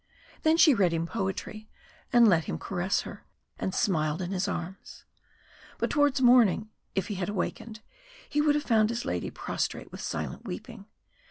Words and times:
Then 0.41 0.57
she 0.57 0.73
read 0.73 0.93
him 0.93 1.05
poetry, 1.05 1.69
and 2.11 2.27
let 2.27 2.45
him 2.45 2.57
caress 2.57 3.01
her, 3.01 3.23
and 3.59 3.71
smiled 3.71 4.19
in 4.19 4.31
his 4.31 4.47
arms. 4.47 5.05
But 5.77 5.91
towards 5.91 6.21
morning, 6.23 6.71
if 6.95 7.05
he 7.07 7.13
had 7.13 7.29
awakened, 7.29 7.81
he 8.27 8.41
would 8.41 8.55
have 8.55 8.63
found 8.63 8.89
his 8.89 9.05
lady 9.05 9.29
prostrate 9.29 9.91
with 9.91 10.01
silent 10.01 10.43
weeping. 10.47 10.87